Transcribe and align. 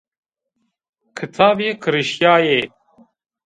Kitabî 1.17 1.69
kirişîyayê 1.81 2.61